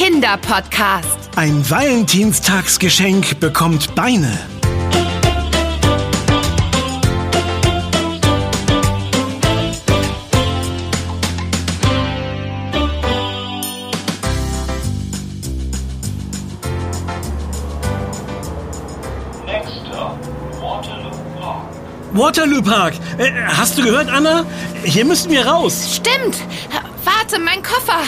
Kinderpodcast. 0.00 1.28
Ein 1.36 1.62
Valentinstagsgeschenk 1.68 3.38
bekommt 3.38 3.94
Beine. 3.94 4.32
Next 19.44 19.74
stop, 19.86 20.18
Waterloo 20.62 21.10
Park. 21.38 21.68
Waterloo 22.14 22.62
Park. 22.62 22.94
Äh, 23.18 23.32
hast 23.46 23.76
du 23.76 23.82
gehört, 23.82 24.08
Anna? 24.08 24.46
Hier 24.82 25.04
müssen 25.04 25.30
wir 25.30 25.46
raus. 25.46 25.96
Stimmt. 25.96 26.38
Warte, 27.04 27.38
mein 27.38 27.62
Koffer. 27.62 28.00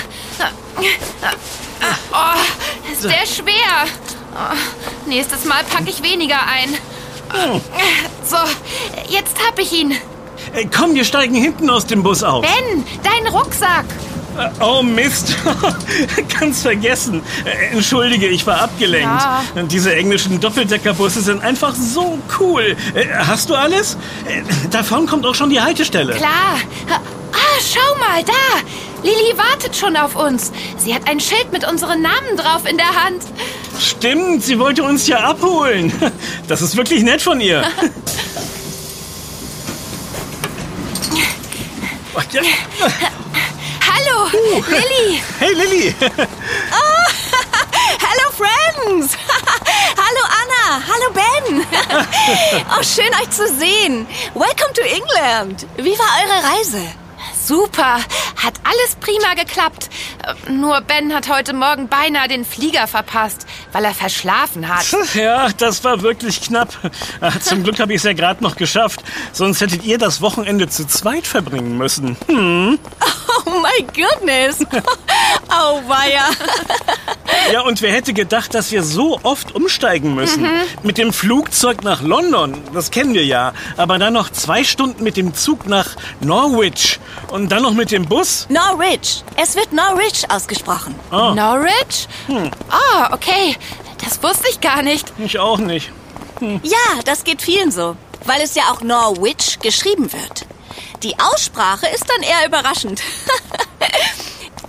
Oh, 2.12 2.92
ist 2.92 3.04
der 3.04 3.26
schwer. 3.26 3.86
Oh, 4.34 5.08
nächstes 5.08 5.44
Mal 5.44 5.64
packe 5.64 5.90
ich 5.90 6.02
weniger 6.02 6.38
ein. 6.46 6.74
So, 8.24 8.36
jetzt 9.08 9.36
hab 9.46 9.58
ich 9.58 9.72
ihn. 9.72 9.92
Äh, 10.52 10.66
komm, 10.74 10.94
wir 10.94 11.04
steigen 11.04 11.34
hinten 11.34 11.70
aus 11.70 11.86
dem 11.86 12.02
Bus 12.02 12.22
auf. 12.22 12.42
Ben, 12.42 12.84
dein 13.02 13.26
Rucksack. 13.32 13.84
Äh, 14.38 14.48
Oh 14.60 14.82
Mist, 14.82 15.36
ganz 16.40 16.62
vergessen. 16.62 17.22
Äh, 17.44 17.74
Entschuldige, 17.74 18.26
ich 18.28 18.46
war 18.46 18.60
abgelenkt. 18.60 19.06
Ja. 19.54 19.62
Diese 19.64 19.94
englischen 19.94 20.40
Doppeldeckerbusse 20.40 21.20
sind 21.22 21.42
einfach 21.42 21.74
so 21.74 22.18
cool. 22.38 22.76
Hast 23.18 23.48
du 23.50 23.54
alles? 23.54 23.96
Da 24.70 24.82
vorne 24.82 25.06
kommt 25.06 25.24
auch 25.26 25.34
schon 25.34 25.50
die 25.50 25.60
Haltestelle. 25.60 26.14
Klar. 26.14 26.58
Schau 27.62 27.94
mal, 27.98 28.24
da. 28.24 28.32
Lilly 29.02 29.36
wartet 29.36 29.76
schon 29.76 29.96
auf 29.96 30.16
uns. 30.16 30.52
Sie 30.78 30.94
hat 30.94 31.08
ein 31.08 31.20
Schild 31.20 31.52
mit 31.52 31.66
unseren 31.66 32.02
Namen 32.02 32.36
drauf 32.36 32.66
in 32.68 32.76
der 32.76 32.94
Hand. 33.04 33.22
Stimmt, 33.80 34.44
sie 34.44 34.58
wollte 34.58 34.82
uns 34.82 35.06
ja 35.06 35.18
abholen. 35.18 35.92
Das 36.48 36.62
ist 36.62 36.76
wirklich 36.76 37.02
nett 37.02 37.22
von 37.22 37.40
ihr. 37.40 37.62
Oh, 42.14 42.20
ja. 42.30 42.42
Hallo, 43.80 44.28
Lilly. 44.68 45.22
Hey 45.38 45.54
Lilly, 45.54 45.94
Hallo 48.02 48.30
Friends! 48.36 49.16
Hallo 49.96 50.22
Anna! 50.40 50.82
Hallo 50.86 51.10
Ben! 51.12 51.66
oh, 52.78 52.82
schön 52.82 53.12
euch 53.22 53.30
zu 53.30 53.48
sehen. 53.48 54.06
Welcome 54.34 54.72
to 54.74 54.82
England. 54.82 55.66
Wie 55.76 55.98
war 55.98 56.06
eure 56.22 56.42
Reise? 56.56 57.01
Super, 57.44 57.96
hat 58.36 58.54
alles 58.64 58.94
prima 59.00 59.34
geklappt. 59.34 59.90
Äh, 60.46 60.52
Nur 60.52 60.80
Ben 60.82 61.12
hat 61.14 61.28
heute 61.28 61.52
Morgen 61.54 61.88
beinahe 61.88 62.28
den 62.28 62.44
Flieger 62.44 62.86
verpasst, 62.86 63.46
weil 63.72 63.84
er 63.84 63.94
verschlafen 63.94 64.68
hat. 64.68 64.86
ja, 65.14 65.48
das 65.58 65.82
war 65.82 66.02
wirklich 66.02 66.40
knapp. 66.40 66.68
Ah, 67.20 67.32
Zum 67.40 67.64
Glück 67.64 67.80
habe 67.80 67.92
ich 67.92 67.98
es 67.98 68.04
ja 68.04 68.12
gerade 68.12 68.42
noch 68.42 68.56
geschafft. 68.56 69.00
Sonst 69.32 69.60
hättet 69.60 69.84
ihr 69.84 69.98
das 69.98 70.20
Wochenende 70.20 70.68
zu 70.68 70.86
zweit 70.86 71.26
verbringen 71.26 71.76
müssen. 71.76 72.16
Hm. 72.26 72.78
Oh 73.44 73.50
my 73.50 73.86
goodness! 73.94 74.58
oh 75.50 75.80
weia! 75.88 76.26
Ja, 77.52 77.62
und 77.62 77.82
wer 77.82 77.92
hätte 77.92 78.12
gedacht, 78.12 78.54
dass 78.54 78.70
wir 78.70 78.82
so 78.82 79.18
oft 79.22 79.54
umsteigen 79.54 80.14
müssen? 80.14 80.46
Mit 80.82 80.98
dem 80.98 81.12
Flugzeug 81.12 81.82
nach 81.84 82.02
London, 82.02 82.62
das 82.72 82.90
kennen 82.90 83.14
wir 83.14 83.24
ja. 83.24 83.52
Aber 83.76 83.98
dann 83.98 84.12
noch 84.12 84.30
zwei 84.30 84.64
Stunden 84.64 85.02
mit 85.02 85.16
dem 85.16 85.34
Zug 85.34 85.66
nach 85.66 85.96
Norwich. 86.20 86.98
Und 87.30 87.50
dann 87.50 87.62
noch 87.62 87.72
mit 87.72 87.90
dem 87.90 88.06
Bus? 88.06 88.46
Norwich. 88.48 89.22
Es 89.36 89.54
wird 89.56 89.72
Norwich 89.72 90.30
ausgesprochen. 90.30 90.94
Norwich? 91.10 92.08
Ah, 92.70 93.12
okay. 93.12 93.56
Das 94.04 94.22
wusste 94.22 94.48
ich 94.50 94.60
gar 94.60 94.82
nicht. 94.82 95.12
Ich 95.18 95.38
auch 95.38 95.58
nicht. 95.58 95.90
Ja, 96.40 97.02
das 97.04 97.24
geht 97.24 97.40
vielen 97.42 97.70
so. 97.70 97.96
Weil 98.24 98.40
es 98.40 98.54
ja 98.54 98.64
auch 98.72 98.80
Norwich 98.82 99.58
geschrieben 99.60 100.12
wird. 100.12 100.46
Die 101.02 101.14
Aussprache 101.18 101.86
ist 101.88 102.04
dann 102.08 102.22
eher 102.22 102.46
überraschend. 102.46 103.02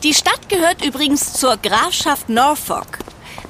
Die 0.04 0.14
Stadt 0.14 0.50
gehört 0.50 0.84
übrigens 0.84 1.32
zur 1.32 1.56
Grafschaft 1.56 2.28
Norfolk. 2.28 3.00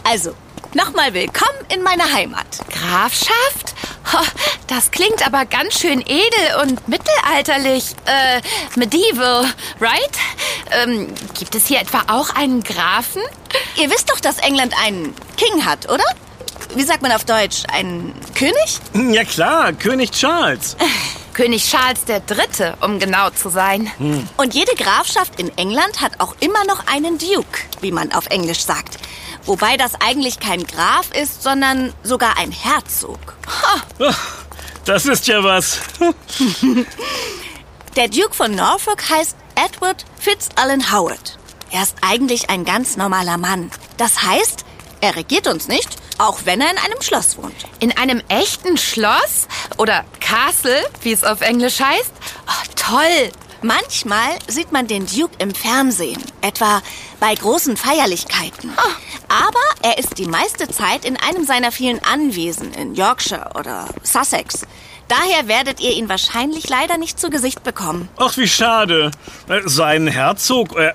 Also, 0.03 0.35
nochmal 0.75 1.11
willkommen 1.15 1.57
in 1.73 1.81
meiner 1.81 2.13
Heimat. 2.13 2.45
Grafschaft? 2.69 3.73
Ho, 4.13 4.19
Das 4.67 4.91
klingt 4.91 5.25
aber 5.25 5.45
ganz 5.45 5.79
schön 5.79 6.01
edel 6.01 6.61
und 6.61 6.87
mittelalterlich. 6.87 7.95
Äh, 8.05 8.41
medieval, 8.75 9.45
right? 9.81 10.11
Ähm, 10.83 11.11
gibt 11.39 11.55
es 11.55 11.65
hier 11.65 11.79
etwa 11.79 12.03
auch 12.07 12.29
einen 12.35 12.61
Grafen? 12.61 13.23
Ihr 13.75 13.89
wisst 13.89 14.11
doch, 14.11 14.19
dass 14.19 14.37
England 14.37 14.75
einen 14.79 15.15
King 15.37 15.65
hat, 15.65 15.89
oder? 15.89 16.05
Wie 16.75 16.83
sagt 16.83 17.01
man 17.01 17.11
auf 17.13 17.25
Deutsch? 17.25 17.63
Einen 17.71 18.13
König? 18.35 18.79
Ja 19.15 19.23
klar, 19.23 19.73
König 19.73 20.11
Charles. 20.11 20.77
König 21.33 21.65
Charles 21.69 22.05
der 22.05 22.19
Dritte, 22.19 22.77
um 22.81 22.99
genau 22.99 23.29
zu 23.31 23.49
sein. 23.49 23.91
Und 24.37 24.53
jede 24.53 24.75
Grafschaft 24.75 25.39
in 25.39 25.55
England 25.57 26.01
hat 26.01 26.19
auch 26.19 26.35
immer 26.39 26.63
noch 26.65 26.85
einen 26.87 27.17
Duke, 27.17 27.59
wie 27.81 27.91
man 27.91 28.11
auf 28.11 28.27
Englisch 28.27 28.63
sagt. 28.63 28.97
Wobei 29.45 29.75
das 29.77 29.93
eigentlich 29.99 30.39
kein 30.39 30.65
Graf 30.65 31.11
ist, 31.19 31.43
sondern 31.43 31.93
sogar 32.03 32.37
ein 32.37 32.51
Herzog. 32.51 33.35
Das 34.85 35.05
ist 35.05 35.27
ja 35.27 35.43
was. 35.43 35.79
Der 37.95 38.07
Duke 38.07 38.33
von 38.33 38.55
Norfolk 38.55 39.09
heißt 39.09 39.35
Edward 39.55 40.05
Fitzalan 40.19 40.91
Howard. 40.91 41.37
Er 41.71 41.83
ist 41.83 41.95
eigentlich 42.01 42.49
ein 42.49 42.65
ganz 42.65 42.97
normaler 42.97 43.37
Mann. 43.37 43.71
Das 43.97 44.23
heißt, 44.23 44.65
er 45.01 45.15
regiert 45.15 45.47
uns 45.47 45.67
nicht, 45.67 45.89
auch 46.17 46.39
wenn 46.45 46.61
er 46.61 46.71
in 46.71 46.77
einem 46.77 47.01
Schloss 47.01 47.37
wohnt. 47.37 47.55
In 47.79 47.97
einem 47.97 48.21
echten 48.29 48.77
Schloss? 48.77 49.47
Oder 49.83 50.05
Castle, 50.21 50.81
wie 51.01 51.11
es 51.11 51.25
auf 51.25 51.41
Englisch 51.41 51.81
heißt? 51.81 52.13
Oh, 52.47 52.71
toll. 52.73 53.31
Manchmal 53.61 54.29
sieht 54.47 54.71
man 54.71 54.87
den 54.87 55.05
Duke 55.05 55.35
im 55.39 55.53
Fernsehen, 55.53 56.23
etwa 56.39 56.81
bei 57.19 57.35
großen 57.35 57.75
Feierlichkeiten. 57.75 58.71
Aber 59.27 59.59
er 59.81 59.97
ist 59.97 60.17
die 60.19 60.25
meiste 60.25 60.69
Zeit 60.69 61.03
in 61.03 61.17
einem 61.17 61.45
seiner 61.45 61.73
vielen 61.73 62.01
Anwesen 62.01 62.73
in 62.73 62.95
Yorkshire 62.95 63.49
oder 63.59 63.89
Sussex. 64.03 64.61
Daher 65.09 65.49
werdet 65.49 65.81
ihr 65.81 65.91
ihn 65.91 66.07
wahrscheinlich 66.07 66.69
leider 66.69 66.97
nicht 66.97 67.19
zu 67.19 67.29
Gesicht 67.29 67.63
bekommen. 67.63 68.07
Ach, 68.15 68.37
wie 68.37 68.47
schade. 68.47 69.11
Äh, 69.49 69.63
So 69.65 69.83
einen 69.83 70.07
Herzog, 70.07 70.77
äh, 70.77 70.93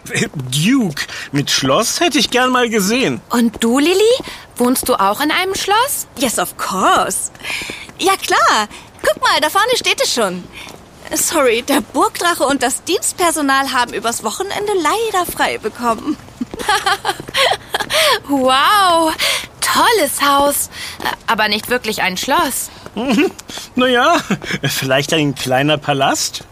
Duke 0.50 1.02
mit 1.30 1.50
Schloss 1.50 2.00
hätte 2.00 2.18
ich 2.18 2.30
gern 2.30 2.50
mal 2.50 2.70
gesehen. 2.70 3.20
Und 3.28 3.62
du, 3.62 3.78
Lilly? 3.78 4.00
Wohnst 4.56 4.88
du 4.88 4.94
auch 4.94 5.20
in 5.20 5.30
einem 5.30 5.54
Schloss? 5.54 6.06
Yes, 6.18 6.38
of 6.38 6.56
course. 6.56 7.30
Ja, 7.98 8.16
klar. 8.16 8.68
Guck 9.02 9.22
mal, 9.22 9.40
da 9.40 9.50
vorne 9.50 9.76
steht 9.76 10.00
es 10.02 10.12
schon. 10.12 10.44
Sorry, 11.14 11.62
der 11.62 11.80
Burgdrache 11.80 12.44
und 12.44 12.62
das 12.62 12.84
Dienstpersonal 12.84 13.72
haben 13.72 13.94
übers 13.94 14.22
Wochenende 14.24 14.72
leider 14.74 15.24
frei 15.30 15.58
bekommen. 15.58 16.16
Wow, 18.28 19.12
tolles 19.60 20.20
Haus. 20.22 20.68
Aber 21.26 21.48
nicht 21.48 21.70
wirklich 21.70 22.02
ein 22.02 22.16
Schloss. 22.16 22.70
Naja, 23.74 24.16
vielleicht 24.68 25.12
ein 25.14 25.34
kleiner 25.36 25.78
Palast? 25.78 26.42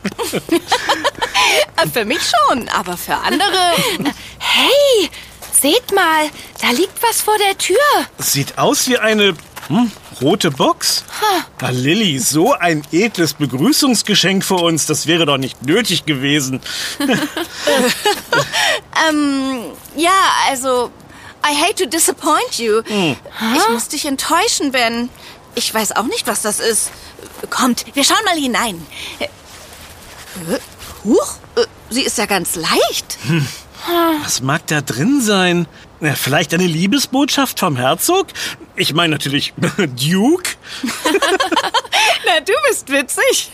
Für 1.93 2.05
mich 2.05 2.21
schon, 2.23 2.69
aber 2.69 2.97
für 2.97 3.17
andere. 3.17 3.75
Hey, 4.39 5.11
seht 5.53 5.93
mal, 5.93 6.31
da 6.61 6.71
liegt 6.71 7.03
was 7.03 7.21
vor 7.21 7.37
der 7.39 7.59
Tür. 7.59 7.77
Sieht 8.19 8.59
aus 8.59 8.87
wie 8.87 8.99
eine 8.99 9.35
hm, 9.69 9.91
rote 10.21 10.51
Box. 10.51 11.05
Ah, 11.61 11.71
Lilly, 11.71 12.19
so 12.19 12.53
ein 12.53 12.83
edles 12.93 13.35
Begrüßungsgeschenk 13.35 14.45
für 14.45 14.57
uns, 14.57 14.87
das 14.87 15.07
wäre 15.07 15.27
doch 15.27 15.39
nicht 15.39 15.65
nötig 15.65 16.05
gewesen. 16.05 16.61
Ähm, 19.09 19.73
ja, 19.95 20.11
also, 20.49 20.91
I 21.45 21.55
hate 21.55 21.75
to 21.85 21.87
disappoint 21.87 22.59
you. 22.59 22.83
Ich 23.57 23.69
muss 23.69 23.89
dich 23.89 24.07
enttäuschen, 24.07 24.73
Ben. 24.73 25.11
Ich 25.55 25.73
weiß 25.73 25.93
auch 25.97 26.05
nicht, 26.05 26.27
was 26.27 26.43
das 26.43 26.61
ist. 26.61 26.91
Kommt, 27.51 27.85
wir 27.95 28.05
schauen 28.05 28.25
mal 28.25 28.37
hinein. 28.37 28.85
Äh, 29.19 29.29
Huch, 31.05 31.37
äh, 31.57 31.65
sie 31.91 32.03
ist 32.03 32.19
ja 32.19 32.27
ganz 32.27 32.57
leicht. 32.57 33.19
Was 34.25 34.41
mag 34.41 34.67
da 34.67 34.81
drin 34.81 35.21
sein? 35.21 35.67
Vielleicht 36.15 36.53
eine 36.53 36.67
Liebesbotschaft 36.67 37.59
vom 37.59 37.77
Herzog? 37.77 38.27
Ich 38.77 38.93
meine 38.93 39.13
natürlich 39.15 39.55
Duke. 39.79 40.51
Na, 42.27 42.41
du 42.41 42.53
bist 42.69 42.91
witzig. 42.91 43.51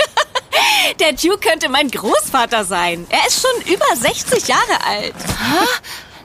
Der 1.01 1.13
Duke 1.13 1.39
könnte 1.39 1.69
mein 1.69 1.89
Großvater 1.91 2.65
sein. 2.65 3.07
Er 3.09 3.27
ist 3.27 3.41
schon 3.43 3.73
über 3.73 3.85
60 3.95 4.49
Jahre 4.49 4.85
alt. 4.85 5.15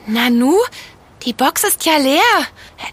Nanu, 0.06 0.56
die 1.24 1.32
Box 1.32 1.64
ist 1.64 1.84
ja 1.84 1.96
leer. 1.96 2.20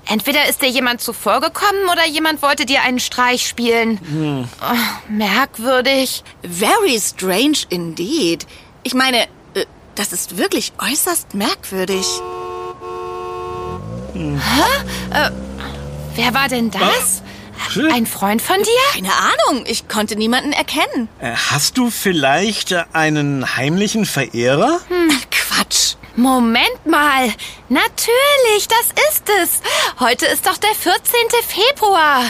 Entweder 0.07 0.47
ist 0.47 0.61
dir 0.61 0.69
jemand 0.69 1.01
zuvorgekommen 1.01 1.89
oder 1.91 2.05
jemand 2.05 2.41
wollte 2.41 2.65
dir 2.65 2.81
einen 2.81 2.99
Streich 2.99 3.47
spielen. 3.47 4.47
Oh, 4.61 5.11
merkwürdig. 5.11 6.23
Very 6.43 6.99
strange 6.99 7.59
indeed. 7.69 8.45
Ich 8.83 8.93
meine, 8.93 9.23
äh, 9.53 9.65
das 9.95 10.13
ist 10.13 10.37
wirklich 10.37 10.73
äußerst 10.79 11.33
merkwürdig. 11.33 12.05
Wer 16.15 16.33
war 16.33 16.47
denn 16.47 16.71
das? 16.71 17.21
Hm? 17.73 17.91
Ein 17.91 18.05
Freund 18.05 18.41
von 18.41 18.57
dir? 18.57 18.93
Keine 18.93 19.11
Ahnung, 19.13 19.65
ich 19.67 19.87
konnte 19.87 20.15
niemanden 20.15 20.51
erkennen. 20.51 21.09
Äh, 21.19 21.31
Hast 21.51 21.77
du 21.77 21.89
vielleicht 21.89 22.71
äh, 22.71 22.83
einen 22.93 23.55
heimlichen 23.57 24.05
Verehrer? 24.05 24.79
Ach, 25.11 25.29
Quatsch. 25.31 25.95
Moment 26.15 26.85
mal. 26.85 27.27
Natürlich, 27.67 28.67
das 28.69 28.87
ist 29.11 29.29
es. 29.43 29.61
Heute 29.99 30.25
ist 30.27 30.45
doch 30.47 30.57
der 30.57 30.73
14. 30.73 31.01
Februar. 31.45 32.23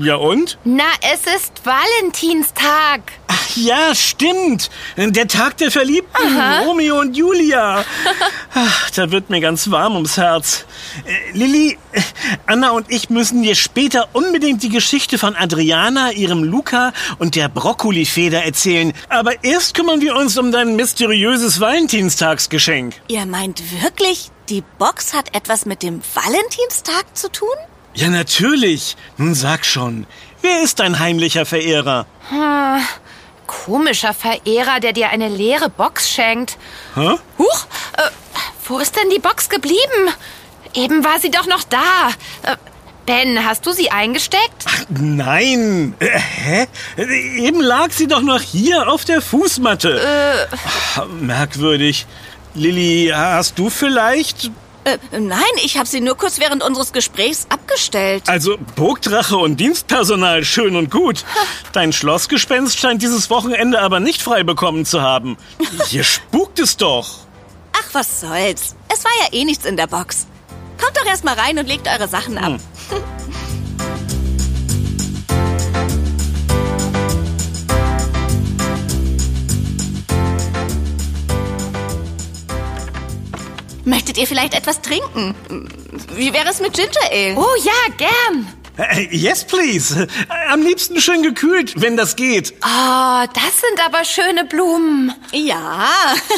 Ja 0.00 0.16
und? 0.16 0.58
Na, 0.64 0.84
es 1.12 1.20
ist 1.34 1.62
Valentinstag. 1.64 3.00
Ach 3.26 3.56
ja, 3.56 3.94
stimmt. 3.94 4.70
Der 4.96 5.28
Tag 5.28 5.56
der 5.58 5.70
Verliebten. 5.70 6.40
Romeo 6.64 7.00
und 7.00 7.16
Julia. 7.16 7.84
Ach, 8.54 8.90
da 8.90 9.10
wird 9.10 9.30
mir 9.30 9.40
ganz 9.40 9.70
warm 9.70 9.94
ums 9.94 10.16
Herz. 10.16 10.64
Äh, 11.04 11.36
Lilly, 11.36 11.78
Anna 12.46 12.70
und 12.70 12.90
ich 12.90 13.10
müssen 13.10 13.42
dir 13.42 13.54
später 13.54 14.08
unbedingt 14.12 14.62
die 14.62 14.68
Geschichte 14.68 15.18
von 15.18 15.34
Adriana, 15.36 16.12
ihrem 16.12 16.44
Luca 16.44 16.92
und 17.18 17.34
der 17.34 17.48
Brokkolifeder 17.48 18.44
erzählen. 18.44 18.92
Aber 19.08 19.44
erst 19.44 19.74
kümmern 19.74 20.00
wir 20.00 20.16
uns 20.16 20.36
um 20.38 20.52
dein 20.52 20.76
mysteriöses 20.76 21.60
Valentinstagsgeschenk. 21.60 22.94
Ihr 23.08 23.26
meint 23.26 23.82
wirklich, 23.82 24.30
die 24.48 24.62
Box 24.78 25.14
hat 25.14 25.34
etwas 25.34 25.66
mit 25.66 25.82
dem 25.82 26.02
Valentinstag 26.14 27.16
zu 27.16 27.30
tun? 27.30 27.48
Ja, 27.94 28.08
natürlich. 28.08 28.96
Nun 29.16 29.34
sag 29.34 29.64
schon. 29.64 30.06
Wer 30.40 30.62
ist 30.62 30.80
dein 30.80 30.98
heimlicher 30.98 31.44
Verehrer? 31.46 32.06
Komischer 33.46 34.14
Verehrer, 34.14 34.80
der 34.80 34.92
dir 34.92 35.10
eine 35.10 35.28
leere 35.28 35.68
Box 35.68 36.08
schenkt. 36.10 36.56
Hä? 36.94 37.16
Huch, 37.38 37.66
äh, 37.98 38.10
wo 38.66 38.78
ist 38.78 38.96
denn 38.96 39.10
die 39.10 39.18
Box 39.18 39.48
geblieben? 39.48 40.08
Eben 40.74 41.04
war 41.04 41.20
sie 41.20 41.30
doch 41.30 41.46
noch 41.46 41.62
da. 41.64 42.08
Äh, 42.44 42.56
ben, 43.04 43.44
hast 43.44 43.66
du 43.66 43.72
sie 43.72 43.90
eingesteckt? 43.90 44.64
Nein. 44.88 45.94
Äh, 45.98 46.18
hä? 46.18 46.66
Äh, 46.96 47.46
Eben 47.46 47.60
lag 47.60 47.90
sie 47.90 48.06
doch 48.06 48.22
noch 48.22 48.40
hier 48.40 48.88
auf 48.90 49.04
der 49.04 49.20
Fußmatte. 49.20 50.48
Ach, 50.96 51.06
merkwürdig. 51.20 52.06
Lilly, 52.54 53.12
hast 53.14 53.58
du 53.58 53.68
vielleicht... 53.70 54.50
Äh, 54.84 54.98
nein, 55.18 55.42
ich 55.64 55.76
habe 55.78 55.86
sie 55.88 56.00
nur 56.00 56.16
kurz 56.16 56.40
während 56.40 56.62
unseres 56.62 56.92
Gesprächs 56.92 57.46
abgestellt. 57.48 58.24
Also 58.26 58.56
Burgdrache 58.74 59.36
und 59.36 59.58
Dienstpersonal, 59.60 60.44
schön 60.44 60.74
und 60.76 60.90
gut. 60.90 61.24
Dein 61.72 61.92
Schlossgespenst 61.92 62.78
scheint 62.78 63.02
dieses 63.02 63.30
Wochenende 63.30 63.80
aber 63.80 64.00
nicht 64.00 64.22
frei 64.22 64.42
bekommen 64.42 64.84
zu 64.84 65.00
haben. 65.00 65.36
Hier 65.86 66.04
spukt 66.04 66.58
es 66.58 66.76
doch. 66.76 67.18
Ach, 67.74 67.88
was 67.92 68.20
soll's. 68.20 68.74
Es 68.92 69.04
war 69.04 69.12
ja 69.22 69.38
eh 69.38 69.44
nichts 69.44 69.64
in 69.64 69.76
der 69.76 69.86
Box. 69.86 70.26
Kommt 70.82 70.96
doch 70.96 71.06
erst 71.06 71.24
mal 71.24 71.34
rein 71.34 71.58
und 71.58 71.68
legt 71.68 71.86
eure 71.86 72.08
Sachen 72.08 72.38
ab. 72.38 72.58
Möchtet 83.84 84.16
ihr 84.18 84.26
vielleicht 84.26 84.54
etwas 84.54 84.80
trinken? 84.80 85.34
Wie 86.14 86.32
wäre 86.32 86.48
es 86.48 86.60
mit 86.60 86.74
Ginger 86.74 87.10
Ale? 87.10 87.36
Oh 87.36 87.56
ja, 87.64 87.94
gern. 87.96 88.46
Äh, 88.78 89.08
Yes, 89.14 89.44
please. 89.44 90.06
Am 90.50 90.62
liebsten 90.62 91.00
schön 91.00 91.22
gekühlt, 91.22 91.74
wenn 91.80 91.96
das 91.96 92.16
geht. 92.16 92.54
Oh, 92.64 93.24
das 93.34 93.60
sind 93.60 93.84
aber 93.84 94.04
schöne 94.04 94.44
Blumen. 94.46 95.12
Ja, 95.32 95.88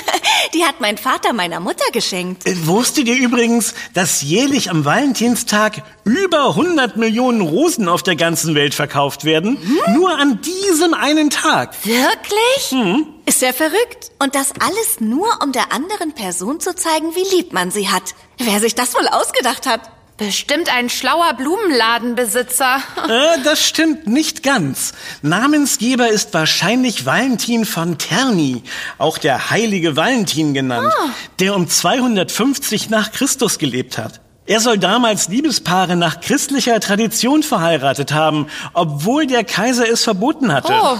die 0.55 0.65
hat 0.65 0.81
mein 0.81 0.99
Vater 0.99 1.33
meiner 1.33 1.61
Mutter 1.61 1.85
geschenkt. 1.93 2.47
Äh, 2.47 2.67
Wusstet 2.67 3.07
ihr 3.07 3.17
übrigens, 3.17 3.75
dass 3.95 4.23
jährlich 4.23 4.71
am 4.71 4.85
Valentinstag 4.85 5.83
über 6.05 6.49
100 6.49 6.97
Millionen 6.97 7.41
Rosen 7.41 7.89
auf 7.89 8.03
der 8.03 8.17
ganzen 8.17 8.55
Welt 8.55 8.75
verkauft 8.75 9.25
werden? 9.25 9.57
Nur 9.95 10.19
an 10.19 10.41
diesem 10.43 10.93
einen 10.95 11.31
Tag. 11.31 11.75
Wirklich? 11.85 13.07
Ist 13.27 13.43
ja 13.43 13.53
verrückt. 13.53 14.11
Und 14.19 14.35
das 14.35 14.53
alles 14.61 15.01
nur, 15.01 15.29
um 15.43 15.53
der 15.53 15.73
anderen 15.73 16.13
Person 16.15 16.59
zu 16.61 16.75
zeigen, 16.75 17.15
wie 17.15 17.37
lieb 17.37 17.53
man 17.53 17.71
sie 17.71 17.89
hat. 17.89 18.15
Wer 18.39 18.59
sich 18.61 18.75
das 18.75 18.95
wohl 18.95 19.07
ausgedacht 19.09 19.67
hat? 19.67 19.81
Bestimmt 20.17 20.73
ein 20.73 20.91
schlauer 20.91 21.35
Blumenladenbesitzer. 21.35 22.83
Äh, 23.09 23.43
das 23.45 23.67
stimmt 23.67 24.07
nicht 24.07 24.43
ganz. 24.43 24.93
Namensgeber 25.21 26.09
ist 26.09 26.33
wahrscheinlich 26.33 27.05
Valentin 27.05 27.65
von 27.67 27.99
Terni, 27.99 28.63
auch 28.97 29.19
der 29.19 29.51
heilige 29.51 29.95
Valentin 29.97 30.55
genannt, 30.55 30.93
der 31.39 31.55
um 31.55 31.69
250 31.69 32.89
nach 32.89 33.13
Christus 33.13 33.59
gelebt 33.59 33.99
hat. 33.99 34.21
Er 34.47 34.61
soll 34.61 34.77
damals 34.77 35.29
Liebespaare 35.29 35.97
nach 35.97 36.21
christlicher 36.21 36.79
Tradition 36.79 37.43
verheiratet 37.43 38.13
haben, 38.13 38.49
obwohl 38.75 39.27
der 39.27 39.43
Kaiser 39.43 39.89
es 39.91 40.05
verboten 40.05 40.53
hatte. 40.53 40.75
Oh. 40.79 40.99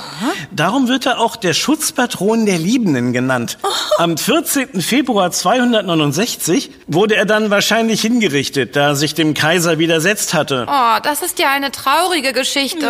Darum 0.51 0.89
wird 0.89 1.05
er 1.05 1.21
auch 1.21 1.37
der 1.37 1.53
Schutzpatron 1.53 2.47
der 2.47 2.57
Liebenden 2.57 3.13
genannt. 3.13 3.59
Am 3.99 4.17
14. 4.17 4.81
Februar 4.81 5.31
269 5.31 6.71
wurde 6.87 7.17
er 7.17 7.27
dann 7.27 7.51
wahrscheinlich 7.51 8.01
hingerichtet, 8.01 8.77
da 8.77 8.89
er 8.89 8.97
sich 8.97 9.13
dem 9.13 9.35
Kaiser 9.35 9.79
widersetzt 9.79 10.33
hatte. 10.33 10.67
Oh, 10.67 10.99
das 11.03 11.21
ist 11.21 11.39
ja 11.39 11.51
eine 11.51 11.71
traurige 11.71 12.33
Geschichte. 12.33 12.87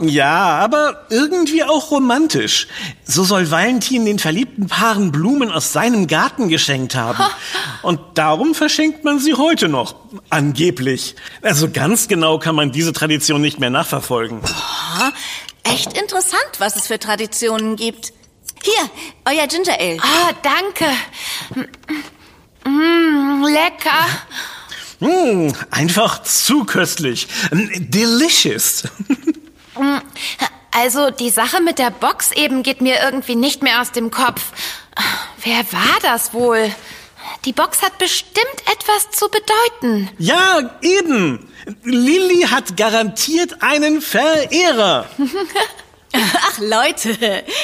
Ja, 0.00 0.58
aber 0.60 1.04
irgendwie 1.10 1.62
auch 1.62 1.90
romantisch. 1.90 2.68
So 3.04 3.22
soll 3.22 3.50
Valentin 3.50 4.06
den 4.06 4.18
verliebten 4.18 4.66
Paaren 4.66 5.12
Blumen 5.12 5.50
aus 5.50 5.74
seinem 5.74 6.06
Garten 6.06 6.48
geschenkt 6.48 6.94
haben. 6.94 7.22
Und 7.82 8.00
darum 8.14 8.54
verschenkt 8.54 9.04
man 9.04 9.18
sie 9.18 9.34
heute 9.34 9.68
noch. 9.68 9.89
Angeblich. 10.30 11.16
Also 11.42 11.70
ganz 11.70 12.08
genau 12.08 12.38
kann 12.38 12.54
man 12.54 12.72
diese 12.72 12.92
Tradition 12.92 13.40
nicht 13.40 13.60
mehr 13.60 13.70
nachverfolgen. 13.70 14.40
Aha, 14.44 15.12
echt 15.62 15.98
interessant, 15.98 16.50
was 16.58 16.76
es 16.76 16.86
für 16.86 16.98
Traditionen 16.98 17.76
gibt. 17.76 18.12
Hier, 18.62 18.90
euer 19.24 19.46
Ginger 19.46 19.78
Ale. 19.78 19.98
Ah, 20.00 20.32
danke. 20.42 20.86
Mm, 22.64 23.44
lecker. 23.44 24.06
Hm, 25.00 25.54
einfach 25.70 26.22
zu 26.22 26.64
köstlich. 26.64 27.26
Delicious. 27.52 28.84
Also 30.72 31.10
die 31.10 31.30
Sache 31.30 31.60
mit 31.62 31.78
der 31.78 31.90
Box 31.90 32.32
eben 32.32 32.62
geht 32.62 32.80
mir 32.80 33.00
irgendwie 33.02 33.34
nicht 33.34 33.62
mehr 33.62 33.80
aus 33.80 33.92
dem 33.92 34.10
Kopf. 34.10 34.52
Wer 35.42 35.72
war 35.72 35.98
das 36.02 36.34
wohl? 36.34 36.70
Die 37.46 37.52
Box 37.52 37.82
hat 37.82 37.96
bestimmt 37.96 38.44
etwas 38.70 39.10
zu 39.12 39.26
bedeuten. 39.28 40.10
Ja, 40.18 40.78
eben. 40.82 41.50
Lilly 41.84 42.42
hat 42.42 42.76
garantiert 42.76 43.62
einen 43.62 44.02
Verehrer. 44.02 45.06
Ach 46.12 46.58
Leute, 46.58 47.16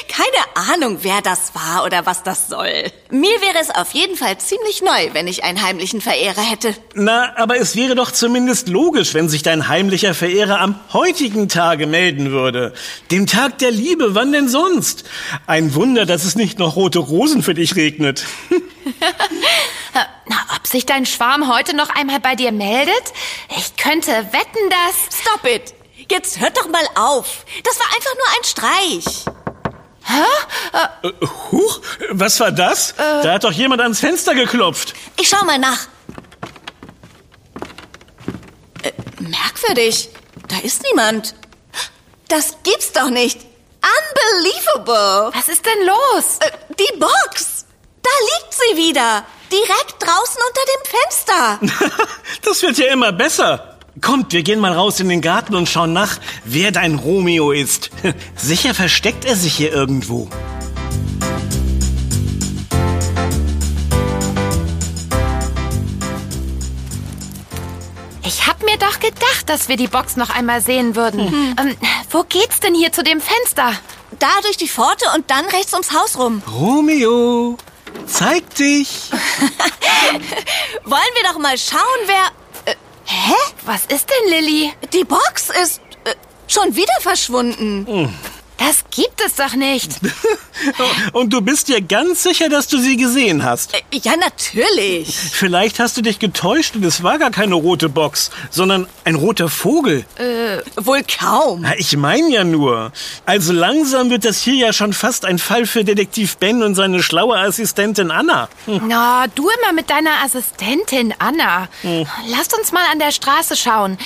keine 0.09 0.71
Ahnung, 0.73 0.99
wer 1.03 1.21
das 1.21 1.55
war 1.55 1.85
oder 1.85 2.07
was 2.07 2.23
das 2.23 2.49
soll. 2.49 2.85
Mir 3.11 3.41
wäre 3.41 3.59
es 3.61 3.71
auf 3.71 3.91
jeden 3.93 4.17
Fall 4.17 4.39
ziemlich 4.39 4.83
neu, 4.83 5.11
wenn 5.13 5.27
ich 5.27 5.43
einen 5.43 5.63
heimlichen 5.63 6.01
Verehrer 6.01 6.43
hätte. 6.43 6.73
Na, 6.95 7.37
aber 7.37 7.59
es 7.59 7.75
wäre 7.75 7.97
doch 7.97 8.13
zumindest 8.13 8.69
logisch, 8.69 9.15
wenn 9.15 9.29
sich 9.29 9.43
dein 9.43 9.67
heimlicher 9.67 10.15
Verehrer 10.15 10.61
am 10.61 10.79
heutigen 10.93 11.49
Tage 11.49 11.89
melden 11.89 12.31
würde. 12.31 12.73
Dem 13.11 13.27
Tag 13.27 13.59
der 13.59 13.73
Liebe, 13.73 14.15
wann 14.15 14.31
denn 14.31 14.49
sonst? 14.49 15.05
Ein 15.49 15.75
Wunder, 15.75 16.07
dass 16.07 16.25
es 16.25 16.37
nicht 16.37 16.59
noch 16.59 16.77
rote 16.77 17.01
Rosen 17.01 17.43
für 17.43 17.55
dich 17.55 17.75
regnet. 17.75 18.25
Na, 20.27 20.37
ob 20.57 20.67
sich 20.67 20.87
dein 20.87 21.07
Schwarm 21.07 21.53
heute 21.53 21.75
noch 21.75 21.91
einmal 21.91 22.21
bei 22.21 22.35
dir 22.35 22.53
meldet? 22.53 23.13
Ich 23.57 23.77
könnte 23.77 24.11
wetten, 24.11 24.71
dass... 24.71 25.21
Stop 25.21 25.45
it! 25.45 25.75
Jetzt 26.11 26.41
hört 26.41 26.57
doch 26.57 26.69
mal 26.69 26.87
auf. 26.95 27.45
Das 27.65 27.79
war 27.79 27.87
einfach 27.95 28.15
nur 28.15 28.27
ein 28.37 28.45
Streich. 28.45 29.25
Äh, 31.03 31.27
Huch, 31.51 31.81
was 32.11 32.39
war 32.39 32.53
das? 32.53 32.95
Da 32.97 33.33
hat 33.33 33.45
doch 33.45 33.53
jemand 33.53 33.81
ans 33.81 34.01
Fenster 34.01 34.35
geklopft. 34.35 34.95
Ich 35.17 35.29
schau 35.29 35.45
mal 35.45 35.59
nach. 35.59 35.89
Äh, 38.83 38.93
merkwürdig. 39.21 40.11
Da 40.49 40.59
ist 40.59 40.83
niemand. 40.85 41.35
Das 42.29 42.57
gibt's 42.63 42.93
doch 42.93 43.11
nicht. 43.11 43.41
Unbelievable. 43.83 45.33
Was 45.35 45.49
ist 45.49 45.65
denn 45.67 45.87
los? 45.87 46.39
Äh, 46.41 46.51
die 46.79 46.99
Box. 46.99 47.67
Da 48.03 48.11
liegt 48.37 48.55
sie 48.55 48.77
wieder. 48.77 49.25
Direkt 49.51 49.97
draußen 50.01 50.41
unter 50.49 50.65
dem 50.73 50.83
Fenster. 50.91 51.97
Das 52.43 52.63
wird 52.63 52.79
ja 52.79 52.87
immer 52.93 53.13
besser. 53.13 53.77
Kommt, 54.01 54.33
wir 54.33 54.43
gehen 54.43 54.61
mal 54.61 54.73
raus 54.73 55.01
in 55.01 55.09
den 55.09 55.21
Garten 55.21 55.55
und 55.57 55.69
schauen 55.69 55.93
nach, 55.93 56.19
wer 56.45 56.71
dein 56.71 56.95
Romeo 56.97 57.51
ist. 57.51 57.91
Sicher 58.37 58.75
versteckt 58.75 59.25
er 59.25 59.35
sich 59.35 59.55
hier 59.55 59.73
irgendwo. 59.73 60.29
Ich 68.25 68.47
hab 68.47 68.63
mir 68.65 68.77
doch 68.77 68.99
gedacht, 69.01 69.49
dass 69.49 69.69
wir 69.69 69.77
die 69.77 69.87
Box 69.87 70.17
noch 70.17 70.31
einmal 70.31 70.61
sehen 70.61 70.97
würden. 70.97 71.57
Ähm, 71.59 71.77
wo 72.11 72.23
geht's 72.25 72.61
denn 72.61 72.75
hier 72.75 72.93
zu 72.93 73.03
dem 73.03 73.21
Fenster? 73.21 73.73
Da 74.19 74.29
durch 74.43 74.57
die 74.57 74.69
Pforte 74.69 75.05
und 75.15 75.31
dann 75.31 75.45
rechts 75.47 75.73
ums 75.73 75.93
Haus 75.93 76.19
rum. 76.19 76.43
Romeo, 76.53 77.57
zeig 78.07 78.55
dich. 78.55 79.11
Wollen 80.85 81.03
wir 81.15 81.33
doch 81.33 81.39
mal 81.39 81.57
schauen, 81.59 81.81
wer... 82.07 82.73
Äh, 82.73 82.77
Hä? 83.05 83.35
Was 83.65 83.87
ist 83.87 84.09
denn, 84.11 84.31
Lilly? 84.31 84.73
Die 84.93 85.05
Box 85.05 85.51
ist 85.63 85.81
äh, 86.05 86.15
schon 86.49 86.75
wieder 86.75 86.95
verschwunden. 87.01 88.13
Das 88.59 88.85
gibt 88.91 89.21
es 89.21 89.35
doch 89.35 89.55
nicht. 89.55 89.91
Und 91.13 91.33
du 91.33 91.41
bist 91.43 91.69
dir 91.69 91.83
ganz 91.83 92.23
sicher, 92.23 92.49
dass 92.49 92.69
du 92.69 92.79
sie 92.79 92.97
gesehen 92.97 93.45
hast. 93.45 93.75
Äh, 93.75 93.83
Ja, 94.03 94.17
natürlich. 94.17 95.15
Vielleicht 95.15 95.79
hast 95.79 95.97
du 95.97 96.03
dich 96.03 96.19
getäuscht 96.19 96.75
und 96.77 96.85
es 96.85 97.03
war 97.03 97.19
gar 97.19 97.31
keine 97.31 97.55
rote 97.55 97.89
Box, 97.89 98.31
sondern 98.51 98.87
ein 99.05 99.15
roter 99.15 99.49
Vogel. 99.49 100.05
Wohl 100.77 101.03
kaum. 101.05 101.61
Na, 101.63 101.77
ich 101.77 101.97
meine 101.97 102.29
ja 102.31 102.45
nur. 102.45 102.93
Also 103.27 103.53
langsam 103.53 104.09
wird 104.11 104.25
das 104.25 104.41
hier 104.43 104.55
ja 104.55 104.73
schon 104.73 104.93
fast 104.93 105.25
ein 105.27 105.39
Fall 105.39 105.67
für 105.67 105.85
Detektiv 105.85 106.39
Ben 106.39 106.63
und 106.63 106.75
seine 106.75 107.03
schlaue 107.03 107.39
Assistentin 107.39 108.11
Anna. 108.11 108.49
Na, 108.67 109.27
du 109.29 109.49
immer 109.49 109.73
mit 109.75 109.91
deiner 109.91 110.23
Assistentin 110.25 111.15
Anna. 111.19 111.69
Lasst 112.27 112.57
uns 112.59 112.73
mal 112.73 112.85
an 112.91 112.99
der 112.99 113.13
Straße 113.13 113.57
schauen. 113.57 113.99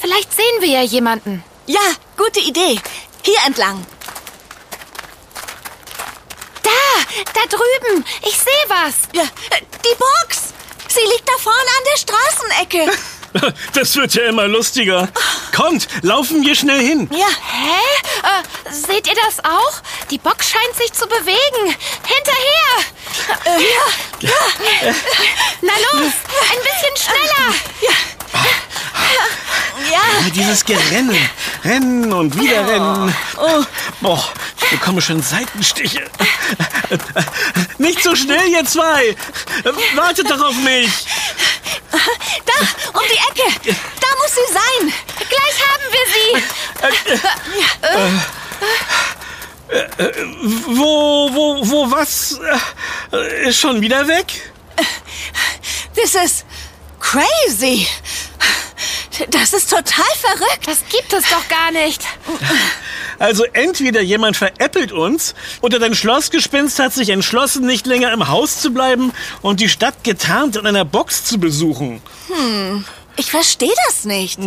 Vielleicht 0.00 0.32
sehen 0.34 0.44
wir 0.60 0.68
ja 0.68 0.82
jemanden. 0.82 1.42
Ja, 1.66 1.80
gute 2.16 2.40
Idee. 2.40 2.78
Hier 3.22 3.38
entlang. 3.46 3.84
Da, 7.34 7.40
drüben. 7.48 8.04
Ich 8.22 8.38
sehe 8.38 8.64
was. 8.68 8.94
Ja, 9.12 9.22
äh, 9.22 9.60
die 9.84 9.94
Box. 9.96 10.52
Sie 10.88 11.00
liegt 11.12 11.28
da 11.28 11.32
vorne 11.38 11.58
an 11.58 11.84
der 11.92 11.98
Straßenecke. 11.98 12.90
Das 13.74 13.94
wird 13.96 14.14
ja 14.14 14.22
immer 14.22 14.48
lustiger. 14.48 15.10
Kommt, 15.54 15.88
laufen 16.00 16.42
wir 16.42 16.54
schnell 16.54 16.80
hin. 16.80 17.06
Ja, 17.12 17.26
Hä? 17.26 17.82
Äh, 18.22 18.42
seht 18.72 19.06
ihr 19.06 19.14
das 19.14 19.40
auch? 19.44 19.74
Die 20.10 20.16
Box 20.16 20.48
scheint 20.48 20.74
sich 20.74 20.90
zu 20.94 21.06
bewegen. 21.06 21.76
Hinterher! 22.06 22.78
ja, 24.20 24.30
Na 25.60 25.72
los, 25.92 26.12
ein 26.50 26.62
bisschen 26.62 26.96
schneller. 26.96 27.54
ja. 29.90 30.00
Dieses 30.34 30.64
Gerennen. 30.64 31.28
Rennen 31.66 32.12
und 32.12 32.38
wieder 32.38 32.66
rennen. 32.68 33.14
Boah, 34.00 34.24
ich 34.62 34.70
bekomme 34.70 35.02
schon 35.02 35.20
Seitenstiche. 35.22 36.08
Nicht 37.78 38.02
so 38.02 38.14
schnell, 38.14 38.46
ihr 38.48 38.64
zwei. 38.64 39.16
Wartet 39.94 40.30
doch 40.30 40.40
auf 40.40 40.56
mich. 40.56 40.90
Da, 41.90 42.52
um 42.98 43.04
die 43.10 43.40
Ecke. 43.40 43.48
Da 44.00 44.08
muss 44.22 44.32
sie 44.34 44.48
sein. 44.52 44.92
Gleich 45.28 45.58
haben 45.68 45.86
wir 45.96 46.06
sie. 46.14 46.30
Wo, 50.68 51.30
wo, 51.32 51.68
wo, 51.68 51.90
was? 51.90 52.38
Ist 53.42 53.60
schon 53.60 53.80
wieder 53.80 54.06
weg? 54.06 54.52
This 55.94 56.14
is 56.14 56.44
crazy. 57.00 57.88
Das 59.30 59.52
ist 59.52 59.70
total 59.70 60.04
verrückt. 60.20 60.66
Das 60.66 60.80
gibt 60.90 61.12
es 61.12 61.24
doch 61.30 61.48
gar 61.48 61.70
nicht. 61.72 62.02
Also 63.18 63.44
entweder 63.52 64.00
jemand 64.02 64.36
veräppelt 64.36 64.92
uns 64.92 65.34
oder 65.62 65.78
dein 65.78 65.94
Schlossgespenst 65.94 66.78
hat 66.78 66.92
sich 66.92 67.08
entschlossen, 67.08 67.66
nicht 67.66 67.86
länger 67.86 68.12
im 68.12 68.28
Haus 68.28 68.60
zu 68.60 68.70
bleiben 68.72 69.12
und 69.42 69.60
die 69.60 69.68
Stadt 69.68 70.04
getarnt 70.04 70.56
in 70.56 70.66
einer 70.66 70.84
Box 70.84 71.24
zu 71.24 71.38
besuchen. 71.38 72.02
Ich 73.16 73.30
verstehe 73.30 73.72
das 73.86 74.04
nicht. 74.04 74.38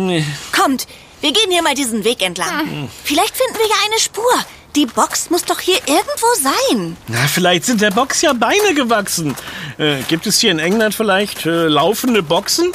Kommt, 0.52 0.86
wir 1.20 1.32
gehen 1.32 1.50
hier 1.50 1.62
mal 1.62 1.74
diesen 1.74 2.04
Weg 2.04 2.22
entlang. 2.22 2.88
Vielleicht 3.04 3.36
finden 3.36 3.58
wir 3.58 3.66
ja 3.66 3.76
eine 3.86 4.00
Spur. 4.00 4.44
Die 4.76 4.86
Box 4.86 5.30
muss 5.30 5.44
doch 5.44 5.58
hier 5.58 5.78
irgendwo 5.86 6.26
sein. 6.40 6.96
Na, 7.08 7.26
vielleicht 7.26 7.64
sind 7.64 7.80
der 7.80 7.90
Box 7.90 8.22
ja 8.22 8.32
Beine 8.32 8.72
gewachsen. 8.74 9.34
Äh, 9.78 10.02
gibt 10.02 10.28
es 10.28 10.38
hier 10.38 10.52
in 10.52 10.60
England 10.60 10.94
vielleicht 10.94 11.44
äh, 11.44 11.66
laufende 11.66 12.22
Boxen? 12.22 12.70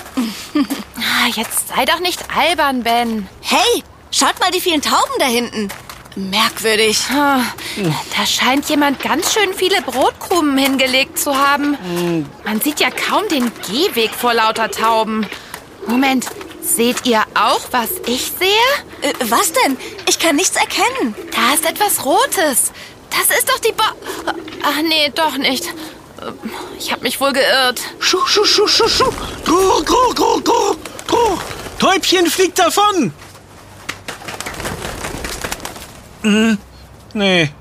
Ah, 1.06 1.28
Jetzt 1.28 1.68
sei 1.70 1.86
doch 1.86 2.00
nicht 2.00 2.20
albern, 2.36 2.84
Ben. 2.84 3.28
Hey, 3.42 3.84
schaut 4.12 4.40
mal 4.40 4.52
die 4.52 4.62
vielen 4.62 4.82
Tauben 4.82 5.14
da 5.20 5.26
hinten. 5.26 5.70
Merkwürdig. 6.16 7.00
Ah, 7.12 7.42
Da 8.18 8.26
scheint 8.26 8.70
jemand 8.70 9.02
ganz 9.02 9.34
schön 9.34 9.54
viele 9.54 9.82
Brotkrumen 9.82 10.58
hingelegt 10.58 11.20
zu 11.20 11.36
haben. 11.38 11.78
Man 12.46 12.62
sieht 12.62 12.80
ja 12.80 12.90
kaum 12.90 13.28
den 13.28 13.52
Gehweg 13.68 14.12
vor 14.12 14.34
lauter 14.34 14.72
Tauben. 14.72 15.28
Moment, 15.88 16.26
seht 16.62 17.06
ihr 17.06 17.22
auch, 17.36 17.62
was 17.72 17.90
ich 18.08 18.32
sehe? 18.40 18.48
Äh, 19.02 19.14
was 19.26 19.52
denn? 19.52 19.78
Ich 20.08 20.18
kann 20.18 20.36
nichts 20.38 20.56
erkennen. 20.56 21.14
Da 21.36 21.54
ist 21.54 21.66
etwas 21.70 22.06
Rotes. 22.06 22.72
Das 23.12 23.38
ist 23.38 23.50
doch 23.50 23.60
die 23.60 23.72
Bo... 23.74 23.84
Ach 24.64 24.82
nee, 24.82 25.12
doch 25.14 25.38
nicht. 25.38 25.66
Ich 26.80 26.92
habe 26.92 27.04
mich 27.04 27.20
wohl 27.20 27.34
geirrt. 27.34 27.80
Schuh, 28.00 28.26
schuh, 28.26 28.46
schuh, 28.46 28.68
schuh, 28.68 28.88
schuh. 28.88 29.12
Grrr, 29.46 29.84
grrr, 29.84 30.14
grrr, 30.16 30.42
grrr, 30.42 30.76
grrr. 31.08 31.38
Täubchen 31.80 32.28
fliegt 32.28 32.60
davon. 32.60 33.14
Hm, 36.22 36.58
nee, 37.14 37.52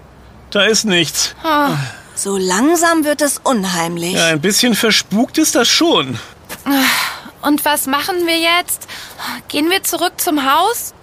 da 0.51 0.65
ist 0.65 0.85
nichts. 0.85 1.35
So 2.15 2.37
langsam 2.37 3.05
wird 3.05 3.21
es 3.21 3.41
unheimlich. 3.43 4.15
Ja, 4.15 4.29
ein 4.29 4.41
bisschen 4.41 4.75
verspukt 4.75 5.37
ist 5.39 5.55
das 5.55 5.69
schon. 5.69 6.19
Und 7.43 7.65
was 7.65 7.87
machen 7.87 8.27
wir 8.27 8.39
jetzt? 8.39 8.87
Gehen 9.49 9.69
wir 9.71 9.83
zurück 9.83 10.15
zum 10.19 10.51
Haus? 10.51 10.95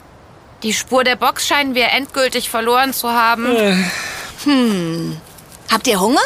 Die 0.64 0.74
Spur 0.74 1.04
der 1.04 1.16
Box 1.16 1.48
scheinen 1.48 1.76
wir 1.76 1.90
endgültig 1.90 2.50
verloren 2.50 2.94
zu 2.94 3.12
haben. 3.12 3.92
Habt 5.72 5.88
ihr 5.88 6.00
Hunger? 6.00 6.22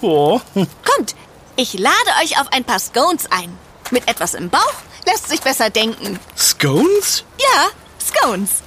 Oh. 0.00 0.40
Kommt, 0.54 1.14
ich 1.56 1.78
lade 1.78 1.94
euch 2.22 2.38
auf 2.40 2.52
ein 2.52 2.64
paar 2.64 2.78
Scones 2.78 3.26
ein. 3.30 3.56
Mit 3.94 4.08
etwas 4.08 4.34
im 4.34 4.50
Bauch 4.50 4.74
lässt 5.06 5.28
sich 5.28 5.40
besser 5.40 5.70
denken. 5.70 6.18
Scones? 6.36 7.22
Ja, 7.38 7.68
Scones. 8.04 8.50